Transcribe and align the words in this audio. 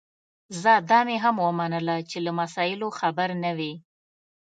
ځه 0.61 0.73
دا 0.89 0.99
مي 1.07 1.17
هم 1.23 1.35
ومنله 1.45 1.95
چي 2.09 2.17
له 2.25 2.31
مسایلو 2.41 2.87
خبر 2.99 3.29
نه 3.43 3.51
وې 3.57 3.73